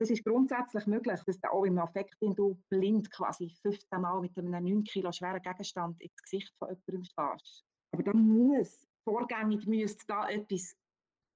[0.00, 4.38] Das ist grundsätzlich möglich, dass du auch im Affekt, du blind quasi 15 Mal mit
[4.38, 7.64] einem 9 Kilo schweren Gegenstand ins Gesicht von jemandem stehst.
[7.92, 10.76] Aber da muss, vorgängig müsste da etwas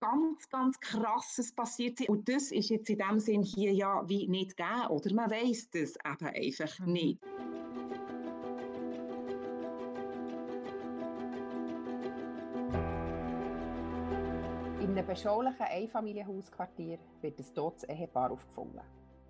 [0.00, 2.08] ganz, ganz Krasses passiert sein.
[2.08, 4.88] Und das ist jetzt in dem Sinn hier ja wie nicht gegeben.
[4.88, 7.20] Oder man weiß das eben einfach nicht.
[14.92, 18.82] In einem beschaulichen Einfamilienhausquartier wird ein totes Ehepaar aufgefunden.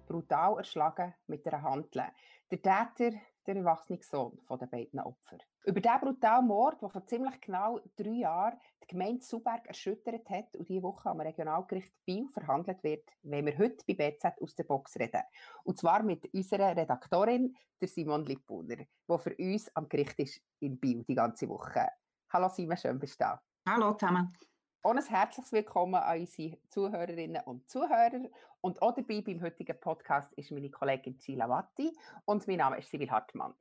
[0.08, 2.02] Brutal erschlagen mit einer Handel.
[2.50, 3.16] Der Täter,
[3.46, 5.38] der erwachsene Sohn der beiden Opfer.
[5.64, 10.56] Über diesen brutalen Mord, der vor ziemlich genau drei Jahren die Gemeinde Suberg erschüttert hat
[10.56, 14.64] und diese Woche am Regionalgericht Biel verhandelt wird, wollen wir heute bei BZ aus der
[14.64, 15.22] Box reden.
[15.62, 20.80] Und zwar mit unserer Redaktorin, der Simon Lippuner, die für uns am Gericht ist in
[20.80, 21.86] Biel die ganze Woche.
[22.30, 23.40] Hallo Simon, schön bist du da.
[23.64, 24.36] Hallo zusammen.
[24.84, 28.28] Und ein herzliches Willkommen an unsere Zuhörerinnen und Zuhörer.
[28.60, 32.90] Und auch dabei beim heutigen Podcast ist meine Kollegin Gila Watti und mein Name ist
[32.90, 33.54] Sibyl Hartmann.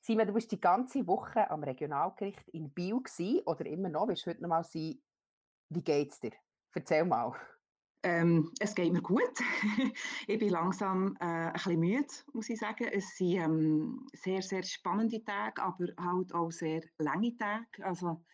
[0.00, 4.26] Simon, du bist die ganze Woche am Regionalgericht in Biel gewesen, oder immer noch, willst
[4.26, 5.00] du heute noch mal sein,
[5.68, 6.32] wie geht's dir?
[6.74, 7.36] Erzähl mal.
[8.02, 9.22] Ähm, es geht mir gut.
[10.26, 12.88] ich bin langsam äh, ein bisschen müde, muss ich sagen.
[12.90, 17.86] Es sind ähm, sehr, sehr spannende Tage, aber halt auch sehr lange Tage.
[17.86, 18.24] Also,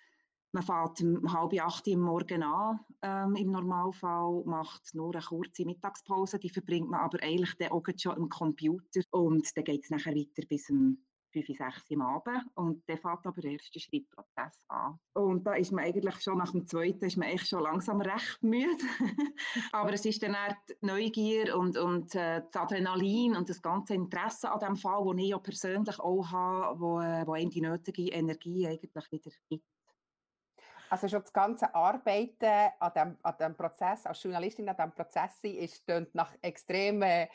[0.52, 5.64] man fährt um halb acht Uhr Morgen an, ähm, im Normalfall, macht nur eine kurze
[5.64, 9.90] Mittagspause, die verbringt man aber eigentlich dann auch schon am Computer und dann geht es
[9.90, 10.98] nachher weiter bis um
[11.32, 14.98] 5, 6 am Abend und dann fängt aber der erste Schrittprozess an.
[15.14, 18.42] Und da ist man eigentlich schon nach dem zweiten ist man eigentlich schon langsam recht
[18.42, 18.84] müde.
[19.72, 23.94] aber es ist dann auch die Neugier und, und äh, das Adrenalin und das ganze
[23.94, 27.60] Interesse an dem Fall, das ich ja persönlich auch habe, wo, äh, wo einem die
[27.60, 29.64] nötige Energie eigentlich wieder gibt.
[30.90, 35.38] Also schon das ganze Arbeiten an dem, an dem Prozess, als Journalistin an diesem Prozess
[35.42, 37.28] ist nach extrem äh,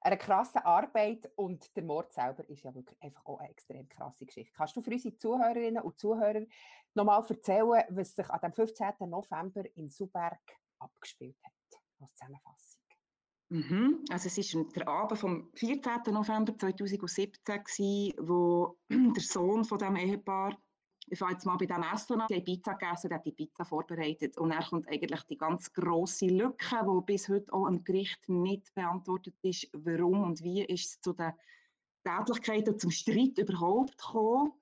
[0.00, 4.26] einer krassen Arbeit und der Mord selber ist ja wirklich einfach auch eine extrem krasse
[4.26, 4.52] Geschichte.
[4.54, 6.44] Kannst du für unsere Zuhörerinnen und Zuhörer
[6.94, 8.86] nochmal erzählen, was sich an dem 15.
[9.00, 10.40] November in Suberg
[10.78, 12.82] abgespielt hat, als Zusammenfassung?
[13.48, 14.04] Mhm.
[14.10, 16.12] Also es war der Abend vom 14.
[16.12, 20.56] November 2017, gewesen, wo der Sohn von dem Ehepaar
[21.06, 22.28] ich fange jetzt mal bei dem Essen an.
[22.28, 24.38] Haben Pizza gegessen, der hat die Pizza vorbereitet.
[24.38, 28.74] Und dann kommt eigentlich die ganz grosse Lücke, die bis heute auch am Gericht nicht
[28.74, 29.68] beantwortet ist.
[29.72, 31.32] Warum und wie ist es zu den
[32.04, 34.52] Tätlichkeiten, zum Streit überhaupt gekommen?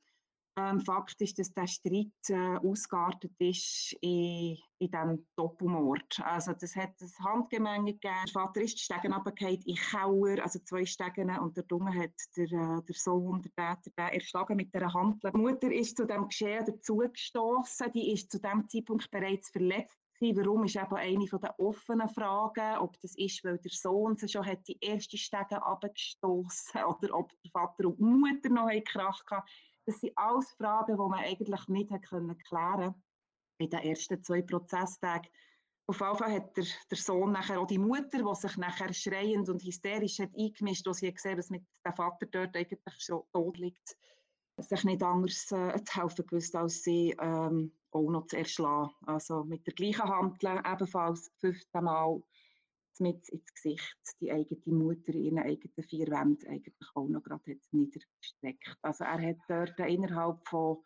[0.59, 6.21] Ähm, Fakt ist, dass der Streit äh, ausgeartet ist in, in diesem Doppelmord.
[6.23, 8.15] Also das hat ein Handgemenge gegeben.
[8.27, 12.13] Der Vater ist die Stegen runtergefallen in Kauer, also zwei Stegen, und der Dunge hat
[12.37, 15.23] der, äh, der Sohn, der Täter, den erschlagen mit der Hand.
[15.25, 17.91] Die Mutter ist zu dem Geschehen dazugestoßen.
[17.93, 22.97] Die ist zu dem Zeitpunkt bereits verletzt Warum ist eben eine der offenen Fragen, ob
[23.01, 27.99] das ist, weil der Sohn schon die erste Stege abgestoßen oder ob der Vater und
[27.99, 29.49] die Mutter noch Krach hatten.
[29.85, 32.95] Das sind alles Fragen, die man eigentlich nicht klären konnte
[33.59, 35.31] in den ersten zwei Prozesstagen.
[35.87, 39.49] Auf jeden Fall hat der, der Sohn nachher auch die Mutter, die sich nachher schreiend
[39.49, 43.59] und hysterisch hat eingemischt, als sie gesehen dass mit dem Vater dort eigentlich schon tot
[43.59, 43.97] liegt,
[44.59, 48.93] sich nicht anders äh, zu helfen gewusst, als sie ähm, auch noch zu erschlagen.
[49.07, 52.23] Also mit der gleichen Handel ebenfalls 15 Mal
[53.03, 57.59] mit ins Gesicht die eigene Mutter in ihren eigenen vier Wänden eigentlich auch noch gerade
[57.73, 58.77] niedergestreckt.
[58.83, 60.79] Also er hat dort innerhalb von,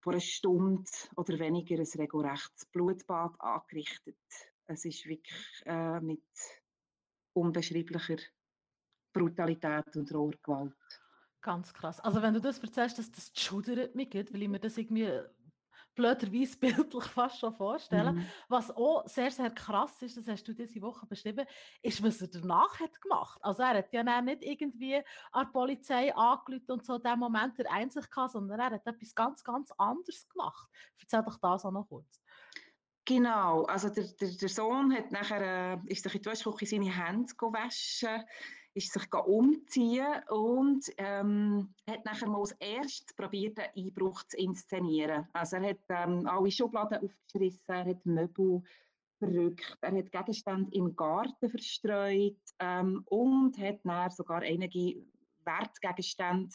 [0.00, 4.16] von einer Stunde oder weniger ein regelrechtes Blutbad angerichtet.
[4.66, 6.22] Es ist wirklich äh, mit
[7.32, 8.18] unbeschreiblicher
[9.12, 10.74] Brutalität und roher Gewalt.
[11.40, 12.00] Ganz krass.
[12.00, 15.08] Also wenn du das erzählst, dass das schudert mich, weil ich mir das irgendwie
[15.98, 18.16] blöderweise bildlich fast schon vorstellen.
[18.16, 18.26] Mhm.
[18.48, 21.44] Was auch sehr, sehr krass ist, das hast du diese Woche beschrieben,
[21.82, 23.38] ist, was er danach hat gemacht.
[23.42, 27.58] Also er hat ja nicht irgendwie an die Polizei angelüht und so in dem Moment
[27.58, 30.68] der Einsicht gehabt, sondern er hat etwas ganz, ganz anderes gemacht.
[31.00, 32.22] Erzähl doch das auch noch kurz.
[33.04, 36.94] Genau, also der, der, der Sohn hat nachher, äh, ist sich in die Waschküche seine
[36.94, 38.22] Hände waschen,
[38.74, 45.26] ist sich umziehen und ähm, hat nachher mal als erstes probiert, einen Einbruch zu inszenieren.
[45.32, 48.62] Also er hat ähm, alle Schubladen aufgerissen, er hat Möbel
[49.18, 55.02] verrückt, er hat Gegenstände im Garten verstreut ähm, und hat dann sogar einige
[55.44, 56.54] Wertgegenstände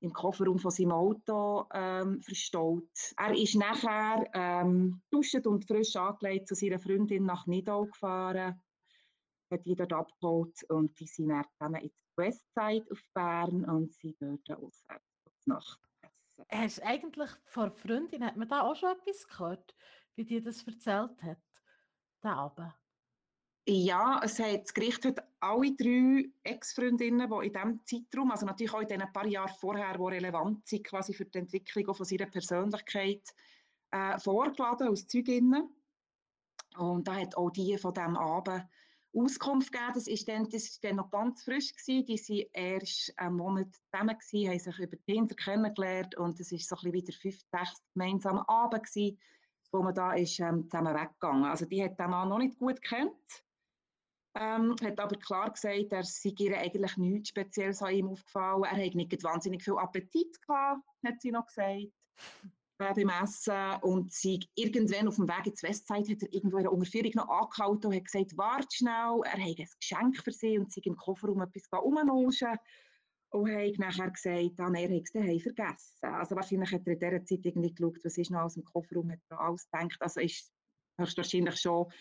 [0.00, 2.88] im Kofferraum von seinem Auto ähm, verstaut.
[3.16, 8.60] Er ist nachher ähm, duschend und frisch angelegt zu seiner Freundin nach Nidau gefahren,
[9.50, 14.50] hat dort abgeholt und die sind dann in die Westside auf Bern und sie dort
[14.50, 16.44] auswärts Nacht essen.
[16.48, 19.74] Hast eigentlich von Freundin, hat man da auch schon etwas gehört,
[20.16, 21.38] wie die das erzählt hat,
[22.22, 22.72] der Abend?
[23.66, 28.72] Ja, es hat, das Gericht hat alle drei Ex-Freundinnen, die in diesem Zeitraum, also natürlich
[28.72, 32.26] auch in den paar Jahren vorher, die relevant sind quasi für die Entwicklung von ihrer
[32.26, 33.22] Persönlichkeit,
[33.90, 35.68] äh, vorgeladen als Zeuginnen.
[36.78, 38.64] Und da hat auch die von diesem Abend
[39.12, 39.92] Auskunft gegeben.
[39.94, 42.06] Das ist dann, das ist dann noch ganz frisch gewesen.
[42.06, 46.68] Die waren erst einen Monat zusammen gewesen, haben sich über Tinder kennengelernt und es ist
[46.68, 49.18] so ein bisschen wie der fünfte, sechste gemeinsame Abend gewesen,
[49.72, 51.44] wo man da ist ähm, zusammen weggegangen.
[51.44, 53.44] Also die hat den Mann noch nicht gut kennt.
[54.36, 58.62] Ähm, hat aber klar gesagt, er sei ihr eigentlich nichts Spezielles an ihm aufgefallen.
[58.62, 61.92] Er hätte nicht wahnsinnig viel Appetit gehabt, hat sie noch gesagt
[62.80, 66.72] beim Essen und sie irgendwann auf dem Weg ins Westside hat er irgendwo in einer
[66.72, 70.72] Unterführung noch angehalten und hat gesagt, warte schnell, er habe ein Geschenk für sie und
[70.72, 72.56] sie im Kofferraum etwas rumnuschen
[73.30, 76.06] und hat nachher gesagt, ah, er habe es daheim vergessen.
[76.06, 79.12] Also wahrscheinlich hat er in dieser Zeit irgendwie geschaut, was ist noch aus dem Kofferraum,
[79.12, 80.00] hat er alles gedacht.
[80.00, 80.50] Also ist
[80.98, 81.92] höchstwahrscheinlich schon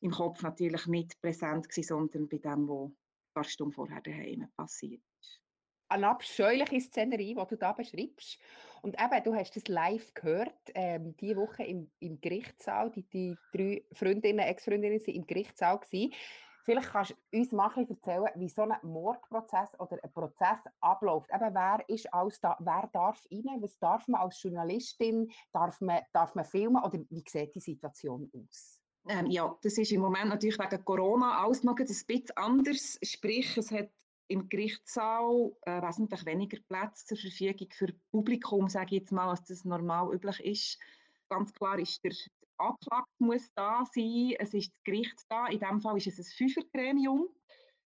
[0.00, 2.94] im Kopf natürlich nicht präsent gewesen, sondern bei dem, was ein
[3.34, 5.45] paar vorher daheim passiert ist
[5.88, 8.38] eine abscheuliche Szenerie, die du da beschreibst.
[8.82, 12.90] Und eben, du hast es live gehört, ähm, diese Woche im, im Gerichtssaal.
[12.90, 15.78] Die, die drei Freundinnen, Ex-Freundinnen waren im Gerichtssaal.
[15.78, 16.12] Gewesen.
[16.64, 21.30] Vielleicht kannst du uns mal erzählen, wie so ein Mordprozess oder ein Prozess abläuft.
[21.32, 23.62] Eben, wer ist alles da, wer darf rein?
[23.62, 25.30] Was darf man als Journalistin?
[25.52, 26.82] Darf man, darf man filmen?
[26.82, 28.80] Oder wie sieht die Situation aus?
[29.08, 32.98] Ähm, ja, das ist im Moment natürlich wegen Corona alles noch ein bisschen anders.
[33.00, 33.90] Sprich, es hat
[34.28, 39.44] im Gerichtssaal äh, wesentlich weniger Plätze zur Verfügung für Publikum, sage ich jetzt mal, als
[39.44, 40.78] das normal üblich ist.
[41.28, 42.12] Ganz klar ist der
[42.58, 45.46] Anklagte muss da sein, es ist das Gericht da.
[45.46, 47.28] In diesem Fall ist es ein Fünfergremium.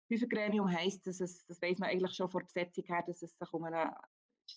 [0.07, 3.38] Fünfergremium heisst, dass es, das weiß man eigentlich schon vor der Besetzung her, dass es
[3.38, 3.95] sich um eine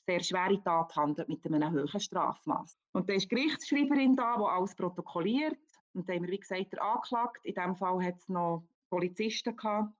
[0.07, 2.79] sehr schwere Tat handelt mit einem hohen Strafmaß.
[2.93, 5.59] Und da ist die Gerichtsschreiberin da, die alles protokolliert.
[5.95, 7.49] Und da haben wir, wie gesagt, der Anklagte.
[7.49, 9.93] In diesem Fall hat es noch Polizisten gehabt,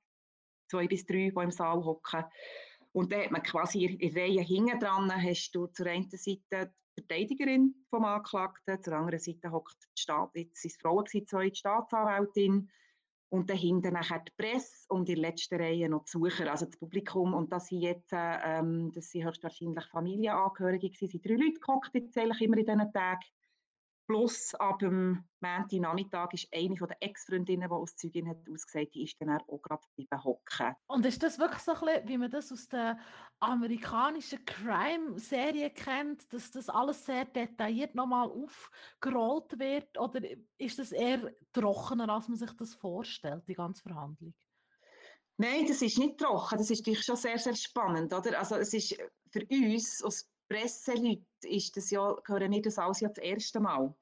[0.73, 2.25] zwei bis drei, die im Saal hocken.
[2.93, 7.01] Und dann hat man quasi in Reihe hinten dran, hast du zur einen Seite die
[7.01, 12.69] Verteidigerin vom Anklagten, zur anderen Seite hockt die Staat, jetzt es Frauen gewesen, die Staatsanwältin,
[13.33, 16.67] und dann hinten nachher die Presse und in der letzten Reihe noch die Sucher, also
[16.67, 17.33] das Publikum.
[17.33, 22.19] Und das sind jetzt, ähm, das sind höchstwahrscheinlich Familienangehörige gewesen, sind drei Leute gehockt jetzt
[22.19, 23.25] eigentlich immer in diesen Tagen.
[24.13, 29.05] Plus ab dem Nachmittag ist eine von der Ex-Freundinnen, die als Zeugin hat ausgesagt, die
[29.05, 30.77] ist dann auch gerade bleiben hocken.
[30.87, 32.99] Und ist das wirklich so ein bisschen, wie man das aus der
[33.41, 39.99] amerikanischen Crime-Serie kennt, dass das alles sehr detailliert nochmal aufgerollt wird?
[39.99, 40.21] Oder
[40.59, 44.35] ist das eher trockener, als man sich das vorstellt, die ganze Verhandlung?
[45.39, 46.59] Nein, das ist nicht trocken.
[46.59, 48.13] Das ist natürlich schon sehr, sehr spannend.
[48.13, 48.39] Oder?
[48.39, 48.95] Also es ist
[49.31, 53.95] für uns als Presseleute ist das ja, hören wir das alles ja das erste Mal.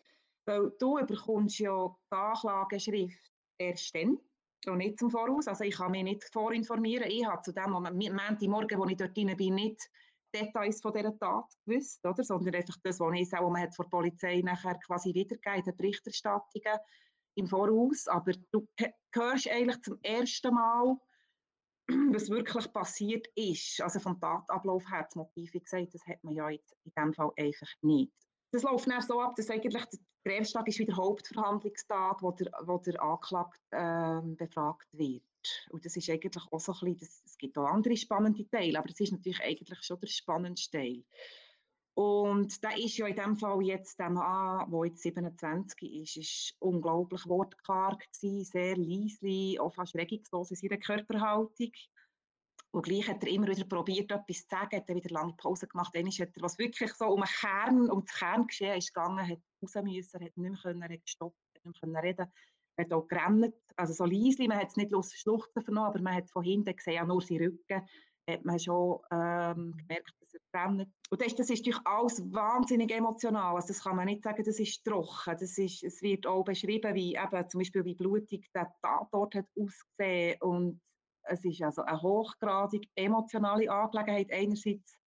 [0.50, 4.18] Weil du bekommst ja die Anklageschrift erst dann,
[4.66, 5.46] und nicht zum Voraus.
[5.46, 7.08] Also ich kann mich nicht vorinformieren.
[7.08, 9.88] Ich habe zu dem Moment, Morgen, wo ich dort drin bin, nicht
[10.34, 12.24] Details von dieser Tat gewusst, oder?
[12.24, 15.72] sondern einfach das, was ich auch, man hat vor der Polizei nachher quasi wiedergegeben, die
[15.72, 16.78] Berichterstattungen
[17.36, 18.08] im Voraus.
[18.08, 18.66] Aber du
[19.14, 20.96] hörst eigentlich zum ersten Mal,
[22.12, 26.34] was wirklich passiert ist, also vom Tatablauf her, das Motiv, wie gesagt, das hat man
[26.34, 28.12] ja jetzt in dem Fall einfach nicht.
[28.52, 32.78] Das läuft dann so ab, dass eigentlich der Grenztag ist wieder Hauptverhandlungstag, wo der, wo
[32.78, 35.22] der Anklagte äh, befragt wird.
[35.70, 38.78] Und das ist eigentlich auch so ein bisschen, das, es gibt auch andere spannende Teile,
[38.78, 41.04] aber es ist natürlich eigentlich schon der spannendste Teil.
[41.94, 46.54] Und da ist ja in dem Fall jetzt der Mann, der jetzt 27 ist, ist
[46.58, 51.72] unglaublich wortkarg gewesen, sehr leislich, auch fast regungslos in seiner Körperhaltung.
[52.72, 55.66] Und gleich hat er immer wieder probiert, etwas zu sagen, hat er wieder lange Pause
[55.66, 55.94] gemacht.
[55.94, 59.40] Dann hat er, was wirklich so um den Kern, um das Kerngeschehen ist gegangen, hat
[59.62, 62.32] raus müssen, hat nicht mehr können, hat gestoppt, hat nicht mehr reden
[62.76, 66.00] er hat auch gerannt, also so leislich, man hat es nicht los Schluchten vernommen, aber
[66.00, 67.86] man hat von hinten gesehen, nur seinen Rücken,
[68.28, 70.88] hat man schon ähm, gemerkt, dass er brennt.
[71.10, 73.56] Und das, das ist natürlich alles wahnsinnig emotional.
[73.56, 75.36] Also das kann man nicht sagen, das ist trocken.
[75.38, 79.46] Das ist, es wird auch beschrieben, wie eben zum Beispiel wie blutig der Tatort hat
[79.56, 80.40] ausgesehen.
[80.42, 80.80] Und
[81.30, 84.32] es ist also eine hochgradig emotionale Angelegenheit.
[84.32, 85.00] Einerseits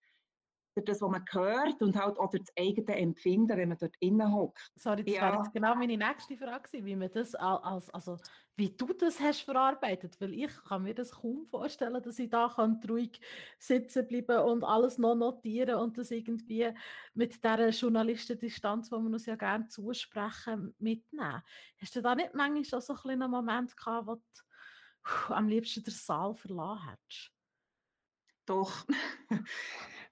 [0.74, 3.94] durch das, was man hört und halt auch durch das eigene Empfinden, wenn man dort
[4.00, 4.72] innen hockt.
[4.74, 5.22] Sorry, das ja.
[5.22, 8.18] wäre genau meine nächste Frage wie man das als, also
[8.56, 12.52] wie du das hast verarbeitet, weil ich kann mir das kaum vorstellen, dass ich da
[12.54, 13.20] kann ruhig
[13.58, 16.72] sitzen bleiben und alles noch notieren und das irgendwie
[17.14, 21.42] mit der Journalistendistanz, wo wir uns ja gerne zusprechen, mitnehmen.
[21.80, 24.22] Hast du da nicht manchmal auch so ein einen Moment gehabt, wo du
[25.28, 27.32] am liebsten den Saal verlassen hättest?
[28.46, 28.86] Doch.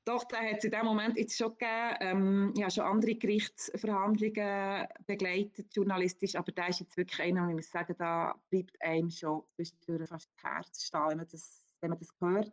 [0.04, 1.96] Doch, da hat es in dem Moment jetzt schon gegeben.
[2.00, 7.54] Ähm, ich habe schon andere Gerichtsverhandlungen begleitet, journalistisch, aber da ist jetzt wirklich einer, ich
[7.54, 9.76] muss sagen, da bleibt einem schon fast
[10.10, 12.52] das Herz stehen, wenn man das, wenn man das hört.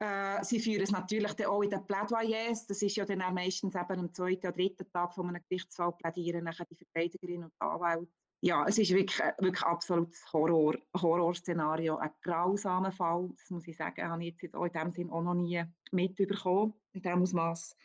[0.00, 2.66] Äh, sie führen es natürlich dann auch in den Plädoyers.
[2.66, 6.44] Das ist ja dann meistens eben am zweiten oder dritten Tag von einem Gerichtsfall plädieren
[6.44, 8.12] nachher die Verteidigerin und Anwälte.
[8.40, 13.76] Ja, es ist wirklich, äh, wirklich absolutes Horror, Horrorszenario, ein grausamer Fall, das muss ich
[13.76, 17.76] sagen, habe ich jetzt in dem Sinn auch noch nie mitbekommen, in diesem Ausmaß.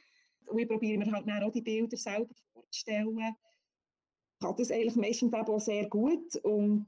[0.45, 3.17] Und ich probiere mir halt auch die Bilder selber vorzustellen.
[3.17, 6.88] Ich kann das eigentlich meistens auch sehr gut und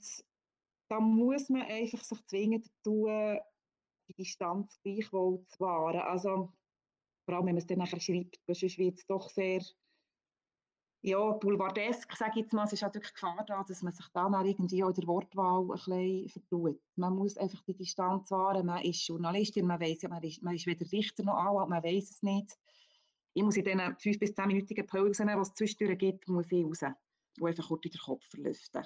[0.87, 3.39] da muss man einfach sich zwingend tun,
[4.07, 6.01] die Distanz gleichwohl zu wahren.
[6.01, 6.53] Also,
[7.25, 9.61] vor allem, wenn man es dann nachher schreibt, sonst wird es doch sehr
[11.05, 14.07] ja, boulevardesk, sage ich jetzt mal, es ist halt wirklich Gefahr da, dass man sich
[14.07, 16.81] dann irgendwie auch in der Wortwahl ein bisschen vertut.
[16.95, 20.55] Man muss einfach die Distanz wahren, man ist Journalistin, man weiß ja, man ist, man
[20.55, 22.57] ist weder Richter noch Anwalt, man weiß es nicht.
[23.35, 26.65] Ich muss in diesen fünf bis zehn minütigen Pausen, die es zwischendurch gibt, muss ich
[26.65, 26.81] raus
[27.39, 28.83] und einfach kurz den Kopf verlüften.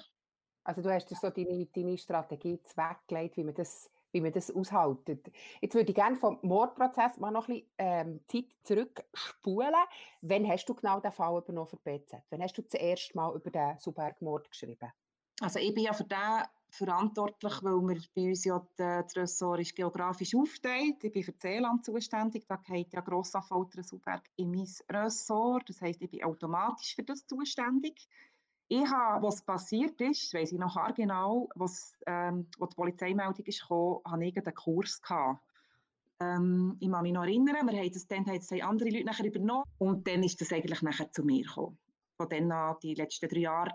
[0.64, 5.30] Also du hast so deine, deine Strategie weggelegt, wie man das wie man das aushaltet.
[5.60, 9.74] Jetzt würde ich gerne vom Mordprozess mal noch ein bisschen ähm, Zeit zurückspulen.
[10.22, 12.22] Wann hast du genau den Fall übernommen für BZ?
[12.30, 14.92] Wann hast du das erste Mal über den Suberg-Mord geschrieben?
[15.40, 19.74] Also ich bin ja für den verantwortlich, weil wir bei uns ja das Ressort ist
[19.74, 21.02] geografisch aufteilt.
[21.02, 25.68] Ich bin für Seeland zuständig, da geht ja Grossanfolter Suberg in mein Ressort.
[25.68, 28.08] Das heisst, ich bin automatisch für das zuständig.
[28.72, 33.62] Ich habe, was passiert ist, weiß ich noch genau, was, ähm, wo die Polizeimeldung ist
[33.62, 35.42] gekommen, habe ich einen Kurs gehabt.
[36.20, 39.26] Ähm, ich kann mich noch erinnern, wir haben das, dann haben das andere Leute nachher
[39.26, 41.80] übernommen und dann ist das eigentlich nachher zu mir gekommen.
[42.16, 43.72] Von dann an, die letzten drei Jahre,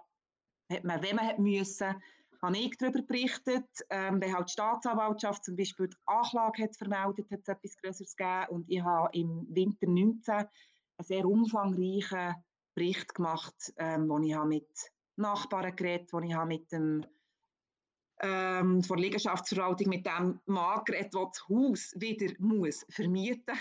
[0.72, 2.02] hat man, wenn man hat müssen,
[2.42, 7.30] habe ich darüber berichtet, ähm, wenn halt die Staatsanwaltschaft zum Beispiel die Anklage hat vermeldet,
[7.32, 10.48] hat es etwas Größeres gegeben und ich habe im Winter 19 einen
[11.02, 12.36] sehr umfangreichen
[12.76, 14.70] Bericht gemacht, ähm, wo ich mit
[15.16, 17.06] Nachbarn geredet wo ich mit dem
[18.22, 23.56] ähm, von der Liegenschaftsverwaltung mit dem Mann geredet, der das Haus wieder muss vermieten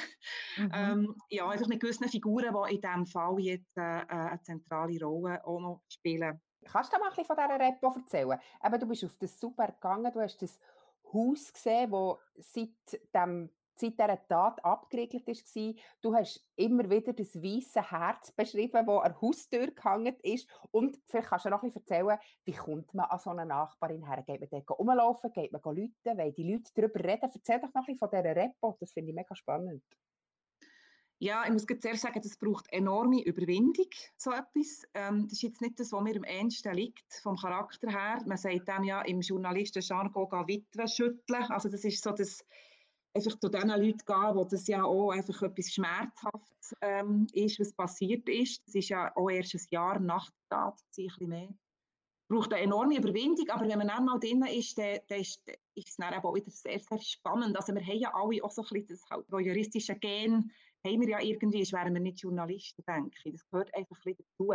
[0.57, 0.71] mhm.
[0.73, 5.05] ähm, Ja, einfach mit gewissen Figuren, die in diesem Fall jetzt äh, äh, eine zentrale
[5.05, 6.41] Rolle auch noch spielen.
[6.65, 8.39] Kannst du mal ein bisschen von dieser Repo erzählen?
[8.65, 10.59] Eben, du bist auf das Super gegangen, du hast das
[11.13, 15.75] Haus gesehen, das seit dem seit dieser Tat abgeriegelt war.
[16.01, 20.49] Du hast immer wieder das weiße Herz beschrieben, das an der Haustür gehangen ist.
[20.71, 24.23] Und vielleicht kannst du noch bisschen erzählen, wie kommt man an so eine Nachbarin her?
[24.23, 27.31] Geht man dort rumlaufen, geht man rufen, weil die Leute darüber reden?
[27.33, 29.83] Erzähl doch noch bisschen von dieser Repo, das finde ich mega spannend.
[31.21, 34.83] Ja, ich muss zuerst sagen, das braucht enorme Überwindung, so etwas.
[34.95, 38.21] Ähm, das ist jetzt nicht das, was mir am ehesten liegt, vom Charakter her.
[38.27, 41.45] Man sagt dann ja im Journalisten-Jargon Witwe schütteln.
[41.45, 42.45] Also das ist so das
[43.15, 47.73] einfach zu den Leuten gehen, wo das ja auch einfach etwas schmerzhaft ähm, ist, was
[47.73, 48.67] passiert ist.
[48.67, 51.49] Das ist ja auch erst ein Jahr nach der Tat, ein bisschen mehr.
[52.29, 55.41] Braucht eine enorme Überwindung, aber wenn man dann mal drin ist, dann, dann ist,
[55.75, 57.57] es dann auch wieder sehr, sehr spannend.
[57.57, 60.51] Also wir haben ja alle auch so ein bisschen das halt, juristische Gen,
[60.87, 63.33] haben wir ja irgendwie, wären wir nicht Journalisten, denke ich.
[63.33, 64.53] Das gehört einfach ein bisschen dazu.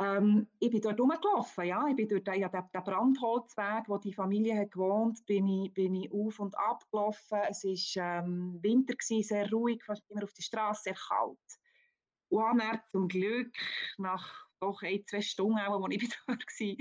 [0.00, 1.86] Ähm, ich bin dort rumgelaufen, ja.
[1.88, 6.12] Ich bin durch den, ja, den, Brandholzweg, wo die Familie hat gewohnt, bin bin ich
[6.12, 7.38] auf und ab gelaufen.
[7.48, 11.38] Es war ähm, Winter, gewesen, sehr ruhig, fast immer auf der Straße, sehr kalt.
[12.28, 13.54] Und habe zum Glück
[13.98, 16.76] nach doch ein, zwei Stunden, auch, als ich dort war,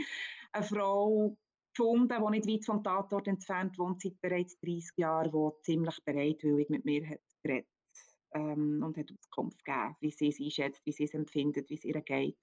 [0.53, 1.37] eine Frau
[1.75, 6.69] gefunden, die nicht weit vom Tatort entfernt wohnt, seit bereits 30 Jahren, die ziemlich bereitwillig
[6.69, 7.67] mit mir hat geredet
[8.33, 11.83] ähm, und hat Auskunft gegeben, wie sie es einschätzt, wie sie es empfindet, wie es
[11.83, 12.37] ihr geht.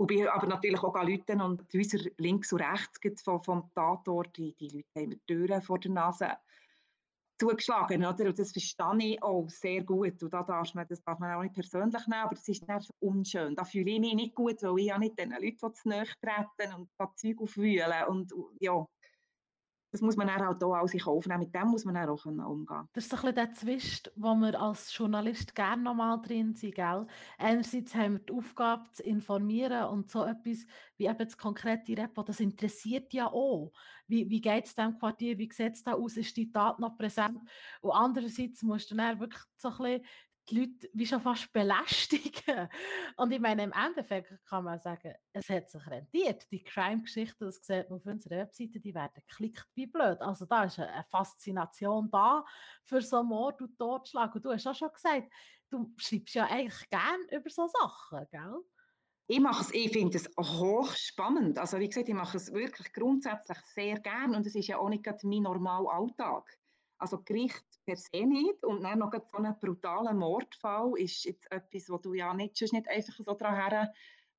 [0.00, 4.54] Und bin aber natürlich auch Leute und Häuser links und rechts vom, vom Tatort, die,
[4.54, 6.38] die Leute haben mir Türen vor der Nase
[7.38, 8.24] zugeschlagen, oder?
[8.24, 10.22] Und das verstehe ich auch sehr gut.
[10.22, 12.82] Und da darf man, das darf man auch nicht persönlich nehmen, aber das ist dann
[13.00, 13.54] unschön.
[13.54, 16.74] Da fühle ich mich nicht gut, weil ich ja nicht den Leuten zu nahe treten
[16.76, 18.86] und da Zeug aufwühlen und ja,
[19.90, 21.40] das muss man halt auch sich aufnehmen.
[21.40, 24.60] Mit dem muss man auch umgehen Das ist so ein bisschen der Zwist, wo wir
[24.60, 26.74] als Journalist gerne nochmal drin sind.
[26.74, 27.06] Gell?
[27.38, 30.64] Einerseits haben wir die Aufgabe zu informieren und so etwas
[30.96, 33.72] wie eben das konkrete Repo, das interessiert ja auch.
[34.06, 36.96] Wie, wie geht es dem Quartier, wie sieht es da aus, ist die Tat noch
[36.96, 37.38] präsent?
[37.80, 40.04] Und andererseits musst du dann wirklich so ein bisschen
[40.50, 42.68] die Leute wie schon fast belästigen.
[43.16, 46.50] Und ich meine, im Endeffekt kann man sagen, es hat sich rentiert.
[46.50, 50.20] Die Crime-Geschichten, das sieht man auf unserer Webseite, die werden geklickt wie blöd.
[50.20, 52.44] Also da ist eine Faszination da
[52.84, 54.34] für so Mord und Totschlag.
[54.34, 55.32] Und du hast auch schon gesagt,
[55.70, 58.60] du schreibst ja eigentlich gern über so Sachen, gell?
[59.28, 61.56] Ich mache es, ich finde es hochspannend.
[61.56, 64.88] Also wie gesagt, ich mache es wirklich grundsätzlich sehr gern und es ist ja auch
[64.88, 66.59] nicht mein normaler Alltag.
[67.00, 68.64] Also Gericht per se nicht.
[68.64, 72.88] Und dann noch so ein brutaler Mordfall ist jetzt etwas, wo du ja nicht, nicht
[72.88, 73.88] einfach so dran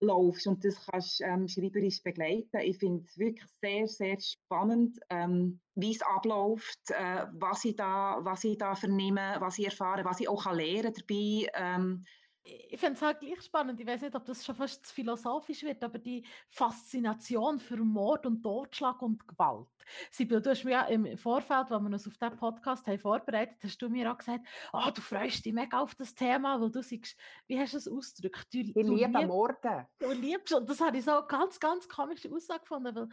[0.01, 2.57] laufst und das kannst ähm, schreiberisch begleiten.
[2.61, 8.17] Ich finde es wirklich sehr, sehr spannend, ähm, wie es abläuft, äh, was, ich da,
[8.21, 11.49] was ich da vernehme, was ich erfahre, was ich auch kann lernen dabei.
[11.53, 12.05] Ähm,
[12.43, 13.79] ich finde es halt gleich spannend.
[13.79, 18.25] Ich weiß nicht, ob das schon fast zu philosophisch wird, aber die Faszination für Mord
[18.25, 19.67] und Totschlag und Gewalt.
[20.09, 23.57] Sibyl, du hast mir ja im Vorfeld, als wir uns auf diesen Podcast haben vorbereitet
[23.63, 26.81] hast du mir auch gesagt, oh, du freust dich mega auf das Thema, weil du
[26.81, 27.15] sagst,
[27.47, 28.47] wie hast du es ausgedrückt?
[28.53, 29.85] Du, ich liebe lieb, Morden.
[29.99, 33.09] Du liebst, und das habe ich so ganz, ganz komische Aussage gefunden, weil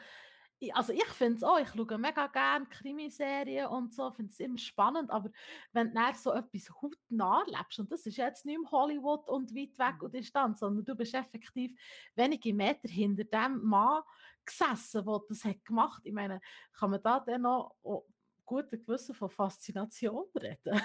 [0.72, 4.58] also ich finde es auch, ich schaue mega gerne Krimiserien und so, finde es immer
[4.58, 5.30] spannend, aber
[5.72, 9.78] wenn du so etwas hautnah lebst, und das ist jetzt nicht mehr Hollywood und weit
[9.78, 11.78] weg und Distanz, sondern du bist effektiv
[12.14, 14.02] wenige Meter hinter dem Mann
[14.44, 16.02] gesessen, der das hat gemacht.
[16.04, 16.40] Ich meine,
[16.72, 18.04] kann man da dann noch oh,
[18.44, 20.80] guten Gewissen von Faszination reden?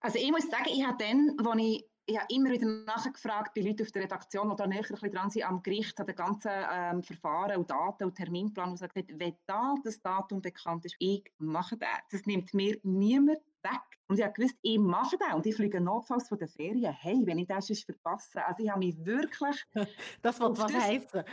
[0.00, 3.60] Also ich muss sagen, ich habe dann, als ich ich habe immer wieder nachgefragt bei
[3.60, 7.02] Leuten auf der Redaktion, die da näher dran sind am Gericht, an den ganzen ähm,
[7.02, 11.76] Verfahren und Daten und Terminplan, und gesagt, wenn da das Datum bekannt ist, ich mache
[11.76, 11.90] das.
[12.10, 13.80] Das nimmt mir niemand weg.
[14.06, 16.94] Und ich habe gewusst, ich mache das und ich fliege notfalls von der Ferien.
[16.94, 18.42] Hey, wenn ich das sonst verpasse.
[18.42, 19.66] Also ich habe mich wirklich...
[20.22, 21.24] Das wird was heißen.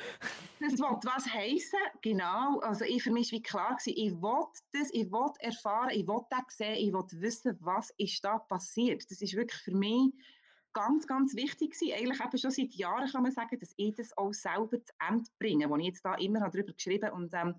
[0.60, 2.60] Das wird was heißen, genau.
[2.60, 6.20] Also ich, für mich war klar, gewesen, ich will das, ich will erfahren, ich will
[6.29, 9.10] das sehen, ich will wissen, was ist da passiert.
[9.10, 10.12] Das ist wirklich für mich
[10.75, 11.94] ganz, ganz wichtig gewesen.
[11.98, 15.29] Eigentlich eben schon seit Jahren kann man sagen, dass ich das auch selber zu Ende
[15.39, 17.15] bringe, wo ich jetzt da immer darüber geschrieben habe.
[17.15, 17.55] Und ähm,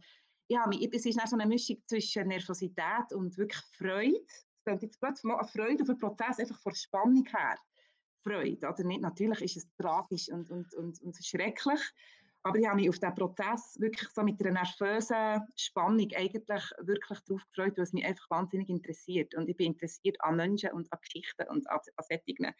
[0.48, 4.20] ja, es ist so eine Mischung zwischen Nervosität und wirklich Freude.
[4.28, 7.56] Es klingt jetzt plötzlich mal eine Freude auf den Prozess, einfach von Spannung her.
[8.22, 9.00] Freude, oder nicht?
[9.00, 11.80] Natürlich ist es tragisch und, und, und, und schrecklich,
[12.42, 17.20] aber ich habe mich auf diesen Prozess wirklich so mit einer nervösen Spannung eigentlich wirklich
[17.20, 19.34] darauf gefreut, weil es mich einfach wahnsinnig interessiert.
[19.34, 22.52] Und ich bin interessiert an Menschen und an Geschichten und an, an Sättigen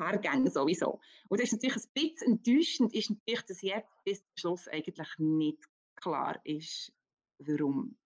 [0.00, 1.00] hergehen sowieso.
[1.28, 5.08] Und das ist natürlich ein bisschen enttäuschend, ist natürlich, dass jetzt bis zum Schluss eigentlich
[5.18, 5.64] nicht
[5.96, 6.92] klar ist,
[7.38, 7.96] warum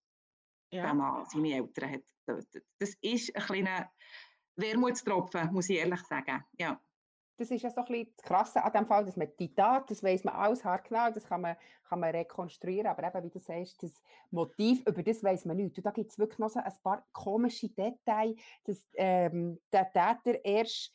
[0.71, 0.83] ja.
[0.83, 2.67] der Mann seine Eltern hat getötet.
[2.79, 3.91] Das ist ein kleiner
[4.57, 6.45] Wermutstropfen, muss ich ehrlich sagen.
[6.59, 6.81] Ja.
[7.37, 9.91] Das ist ja so ein bisschen das Krasse an dem Fall, dass man die Tat,
[9.91, 11.57] das weiß man alles haargenau, das kann man,
[11.89, 15.77] kann man rekonstruieren, aber eben, wie du sagst, das Motiv, über das weiß man nicht.
[15.77, 20.45] Und da gibt es wirklich noch so ein paar komische Details, dass ähm, der Täter
[20.45, 20.93] erst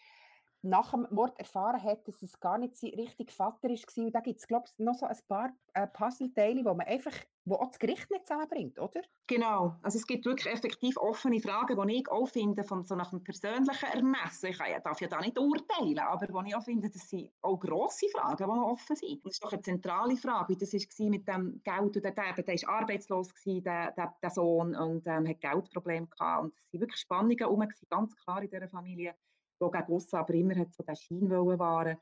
[0.62, 4.06] nach dem Mord erfahren hat, dass es gar nicht sein richtiger Vater war.
[4.06, 7.14] Und da gibt es, glaube ich, noch so ein paar äh, Puzzleteile, wo man einfach,
[7.46, 9.02] wo auch das Gericht nicht zusammenbringt, oder?
[9.28, 9.76] Genau.
[9.82, 13.24] Also es gibt wirklich effektiv offene Fragen, die ich auch finde, von so nach dem
[13.24, 14.50] persönlichen Ermessen.
[14.50, 18.10] Ich darf ja da nicht urteilen, aber wo ich auch finde, das sind auch grosse
[18.10, 19.26] Fragen, die noch offen sind.
[19.26, 21.96] Das ist doch eine zentrale Frage, wie das war mit dem Geld.
[21.96, 26.08] Und der, der, der war arbeitslos, gewesen, der, der, der Sohn, und ähm, hat Geldprobleme
[26.08, 26.44] gehabt.
[26.44, 29.16] Und es sind wirklich Spannungen herum, ganz klar in dieser Familie
[29.60, 31.98] wo gegen aussen aber immer hat so den Schein wahren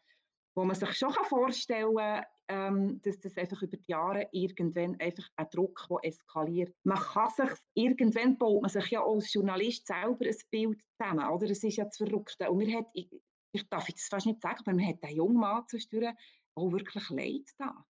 [0.58, 5.30] wo man sich schon vorstellen kann, ähm, dass das einfach über die Jahre irgendwann einfach
[5.36, 6.76] ein Druck, der eskaliert.
[6.84, 11.48] Man kann sich, irgendwann baut man sich ja als Journalist selber ein Bild zusammen, oder?
[11.52, 12.50] Es ist ja das Verrückte.
[12.50, 13.08] Und mir hat, ich,
[13.52, 16.16] ich darf das fast nicht sagen, aber mir hat der junge Mann zwischendurch
[16.56, 17.86] auch wirklich leid da.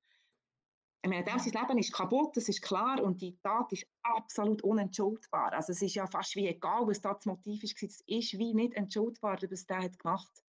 [1.08, 4.62] Ich meine, das, sein Leben ist kaputt, das ist klar, und die Tat ist absolut
[4.62, 5.54] unentschuldbar.
[5.54, 8.54] Also es ist ja fast wie egal, was da das Motiv ist, es ist wie
[8.54, 10.44] nicht entschuldbar, was der hat gemacht.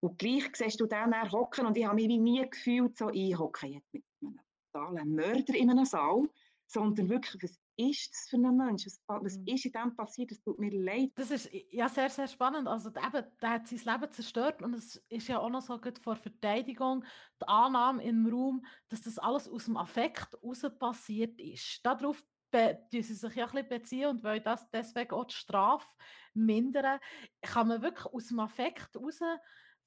[0.00, 3.38] Und gleich siehst du den hocken und ich habe mich wie nie gefühlt, so ich
[3.38, 4.38] hocke jetzt mit einem
[4.70, 6.28] totalen Mörder in einem Saal,
[6.66, 8.86] sondern wirklich, was ist das für ein Mensch?
[9.06, 9.46] Was, mhm.
[9.46, 10.32] ist in dem passiert?
[10.32, 11.12] Es tut mir leid.
[11.14, 12.66] Das ist ja sehr, sehr spannend.
[12.66, 15.98] Also eben, der hat sein Leben zerstört und es ist ja auch noch so gut
[15.98, 17.04] vor Verteidigung,
[17.40, 21.80] die Annahme im Raum, dass das alles aus dem Affekt heraus passiert ist.
[21.84, 25.86] Darauf be sie sich ja ein bisschen beziehen und weil das deswegen auch die Strafe
[26.34, 26.98] mindern,
[27.42, 29.20] kann man wirklich aus dem Affekt heraus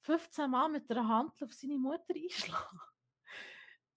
[0.02, 2.80] 15 Mal mit der Hand auf seine Mutter einschlagen.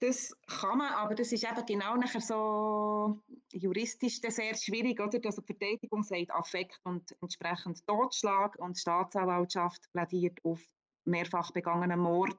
[0.08, 3.20] Das kann man, aber das ist eben genau nachher so
[3.52, 5.20] juristisch sehr schwierig, oder?
[5.26, 10.62] Also die Verteidigung sagt Affekt und entsprechend Totschlag und die Staatsanwaltschaft plädiert auf
[11.06, 12.38] mehrfach begangenen Mord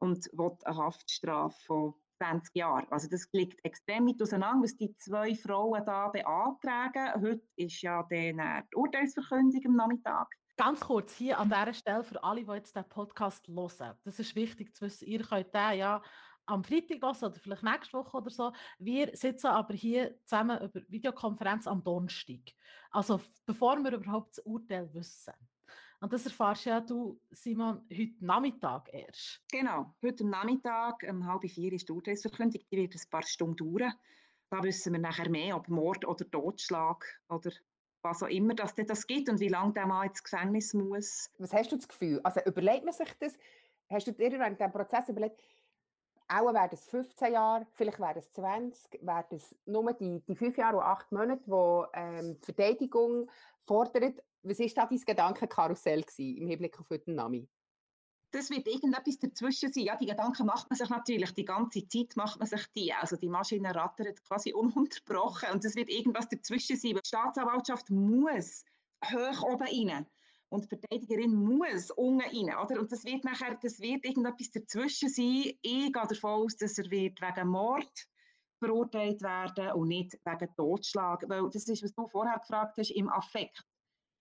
[0.00, 2.86] und will eine Haftstrafe von 20 Jahren.
[2.90, 7.22] Also das liegt extrem mit auseinander, was die zwei Frauen da beantragen.
[7.22, 10.28] Heute ist ja dann die Urteilsverkündung am Nachmittag.
[10.56, 13.96] Ganz kurz hier an dieser Stelle für alle, die jetzt den Podcast hören.
[14.04, 15.06] Das ist wichtig zu wissen.
[15.06, 16.02] Ihr könnt den ja
[16.50, 18.52] am Freitag hören oder vielleicht nächste Woche oder so.
[18.78, 22.52] Wir sitzen aber hier zusammen über Videokonferenz am Donnerstag.
[22.90, 25.34] Also bevor wir überhaupt das Urteil wissen.
[26.00, 29.42] Und das erfährst ja du, Simon, heute Nachmittag erst.
[29.52, 32.62] Genau, heute Nachmittag um halb vier ist die Urteilsverkündung.
[32.70, 33.92] Die wird ein paar Stunden dauern.
[34.48, 37.52] Da wissen wir nachher mehr, ob Mord oder Totschlag oder
[38.02, 41.30] was auch immer dass das gibt und wie lange der Mann ins Gefängnis muss.
[41.38, 42.20] Was hast du das Gefühl?
[42.24, 43.38] Also überlegt man sich das?
[43.90, 45.40] Hast du dir während diesem Prozess überlegt,
[46.30, 50.56] auch wäre das 15 Jahre, vielleicht wäre es 20, wäre das nur die, die 5
[50.56, 53.30] Jahre und 8 Monate, wo ähm, die Verteidigung
[53.66, 54.22] fordert.
[54.42, 57.48] Was war da dein Gedankenkarussell im Hinblick auf den Nami?
[58.32, 59.84] das wird irgendetwas dazwischen sein.
[59.84, 62.92] Ja, die Gedanken macht man sich natürlich, die ganze Zeit macht man sich die.
[62.92, 66.92] Also die Maschine rattert quasi ununterbrochen und es wird irgendwas dazwischen sein.
[66.92, 68.64] Die Staatsanwaltschaft muss
[69.04, 70.06] hoch oben rein
[70.50, 72.56] und die Verteidigerin muss unten rein.
[72.64, 72.80] Oder?
[72.80, 75.52] Und das wird nachher, das wird irgendetwas dazwischen sein.
[75.62, 78.08] Ich gehe davon aus, dass er wird wegen Mord
[78.58, 81.24] verurteilt werden und nicht wegen Totschlag.
[81.28, 83.64] Weil das ist, was du vorher gefragt hast, im Affekt.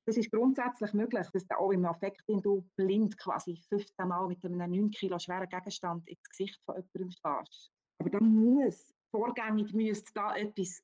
[0.06, 4.28] Das ist grundsätzlich möglich, dass du auch im Affekt, den du blind quasi 15 Mal
[4.28, 7.72] mit einem 9 Kilo schweren Gegenstand ins Gesicht von jemandem stehst.
[8.00, 10.82] Aber da muss, vorgängig müsste da etwas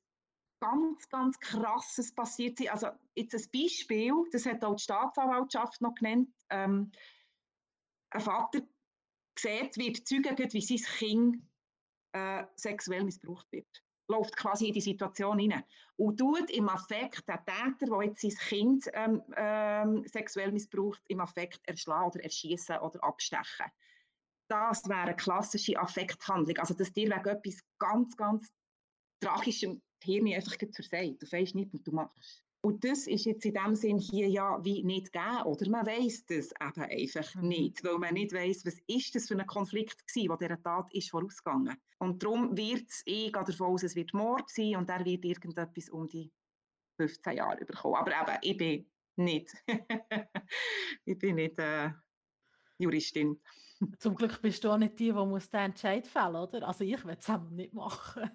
[0.60, 2.68] ganz, ganz Krasses passiert sein.
[2.68, 6.30] Also jetzt ein Beispiel, das hat auch die Staatsanwaltschaft noch genannt.
[6.50, 6.92] Ähm,
[8.10, 8.60] ein Vater
[9.38, 11.42] sieht, wird Zeugen, wie sein Kind
[12.12, 15.64] äh, sexuell missbraucht wird läuft quasi in die Situation hinein
[15.96, 21.20] und tut im Affekt den Täter, der jetzt sein Kind ähm, ähm, sexuell missbraucht, im
[21.20, 23.66] Affekt erschlagen oder erschießen oder abstechen.
[24.48, 26.56] Das wäre eine klassische Affekthandlung.
[26.58, 28.48] Also, dass dir wegen etwas ganz, ganz
[29.20, 31.22] Tragischem Hirn einfach versagt.
[31.22, 32.42] Du weißt nicht, was du machst.
[32.66, 35.70] Und das ist jetzt in dem Sinn hier ja wie nicht gegeben, oder?
[35.70, 37.48] Man weiß das eben einfach mhm.
[37.48, 40.92] nicht, weil man nicht weiß, was ist das für ein Konflikt gewesen, der dieser Tat
[40.92, 41.76] ist vorausgegangen.
[41.98, 45.24] Und darum wird es, ich gehe davon aus, es wird Mord sein und er wird
[45.24, 46.32] irgendetwas um die
[46.96, 47.94] 15 Jahre bekommen.
[47.94, 49.52] Aber eben, ich bin nicht,
[51.04, 51.90] ich bin nicht äh,
[52.78, 53.40] Juristin.
[53.98, 56.66] Zum Glück bist du auch nicht die, die muss den Entscheid fällen, oder?
[56.66, 58.30] Also ich will es nicht machen.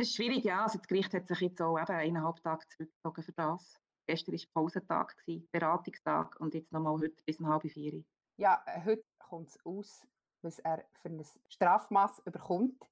[0.00, 0.62] Das ist schwierig, ja.
[0.62, 3.78] Also das Gericht hat sich jetzt auch eben eineinhalb Tage zurückgezogen für das.
[4.06, 5.14] Gestern war Pausentag,
[5.52, 8.02] Beratungstag und jetzt nochmal heute bis um halb vier.
[8.38, 10.06] Ja, heute kommt es aus,
[10.40, 12.82] was er für ein Strafmaß bekommt.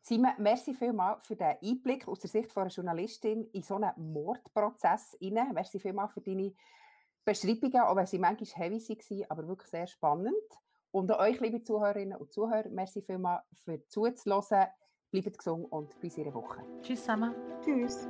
[0.00, 5.16] Simon, merci vielmals für den Einblick aus der Sicht einer Journalistin in so einen Mordprozess.
[5.22, 5.54] Rein.
[5.54, 6.56] Merci vielmals für deine
[7.24, 10.34] Beschreibungen, auch wenn sie manchmal heavy waren, aber wirklich sehr spannend.
[10.90, 14.66] Und auch euch, liebe Zuhörerinnen und Zuhörer, merci vielmals für zuzuhören.
[15.10, 16.62] Bleibt gesund und bis in einer Woche.
[16.82, 17.34] Tschüss zusammen.
[17.64, 18.06] Tschüss.